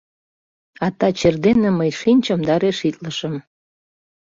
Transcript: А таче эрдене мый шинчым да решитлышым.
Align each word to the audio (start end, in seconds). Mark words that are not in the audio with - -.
А 0.85 0.87
таче 0.99 1.23
эрдене 1.29 1.69
мый 1.79 1.91
шинчым 1.99 2.39
да 2.47 2.55
решитлышым. 2.61 3.35